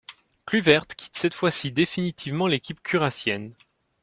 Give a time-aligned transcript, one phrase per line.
[0.47, 3.53] Kluivert quitte cette fois-ci définitivement l'équipe curacienne.